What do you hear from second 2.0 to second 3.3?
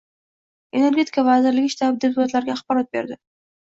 deputatlarga axborot berdi